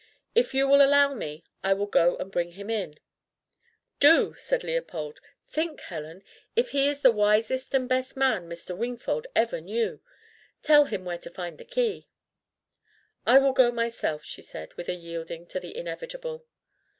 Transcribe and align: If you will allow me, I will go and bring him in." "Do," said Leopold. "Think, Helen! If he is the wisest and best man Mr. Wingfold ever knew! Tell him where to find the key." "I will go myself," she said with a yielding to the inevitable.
If 0.33 0.55
you 0.55 0.67
will 0.67 0.81
allow 0.83 1.13
me, 1.13 1.43
I 1.63 1.73
will 1.75 1.85
go 1.85 2.17
and 2.17 2.31
bring 2.31 2.53
him 2.53 2.71
in." 2.71 2.95
"Do," 3.99 4.33
said 4.35 4.63
Leopold. 4.63 5.21
"Think, 5.47 5.79
Helen! 5.79 6.23
If 6.55 6.71
he 6.71 6.87
is 6.89 7.01
the 7.01 7.11
wisest 7.11 7.71
and 7.75 7.87
best 7.87 8.17
man 8.17 8.49
Mr. 8.49 8.75
Wingfold 8.75 9.27
ever 9.35 9.61
knew! 9.61 10.01
Tell 10.63 10.85
him 10.85 11.05
where 11.05 11.19
to 11.19 11.29
find 11.29 11.59
the 11.59 11.65
key." 11.65 12.07
"I 13.27 13.37
will 13.37 13.53
go 13.53 13.69
myself," 13.69 14.23
she 14.23 14.41
said 14.41 14.73
with 14.73 14.89
a 14.89 14.95
yielding 14.95 15.45
to 15.45 15.59
the 15.59 15.77
inevitable. 15.77 16.47